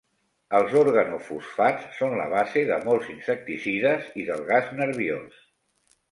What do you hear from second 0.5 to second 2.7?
Els organofosfats són la base